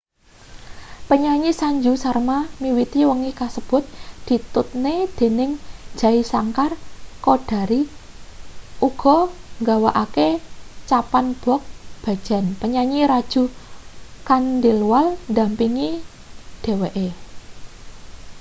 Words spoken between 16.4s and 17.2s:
dheweke